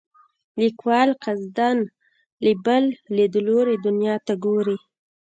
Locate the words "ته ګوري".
4.25-4.77